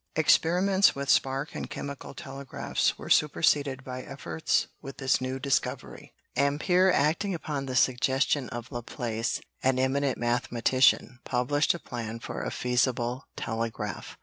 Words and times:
Experiments 0.15 0.95
with 0.95 1.11
spark 1.11 1.53
and 1.53 1.69
chemical 1.69 2.15
telegraphs 2.15 2.97
were 2.97 3.07
superseded 3.07 3.83
by 3.83 4.01
efforts 4.01 4.65
with 4.81 4.97
this 4.97 5.21
new 5.21 5.37
discovery. 5.37 6.11
Ampère, 6.35 6.91
acting 6.91 7.35
upon 7.35 7.67
the 7.67 7.75
suggestion 7.75 8.49
of 8.49 8.71
La 8.71 8.81
Place, 8.81 9.41
an 9.61 9.77
eminent 9.77 10.17
mathematician, 10.17 11.19
published 11.23 11.75
a 11.75 11.79
plan 11.79 12.19
for 12.19 12.41
a 12.41 12.49
feasible 12.49 13.25
telegraph. 13.35 14.17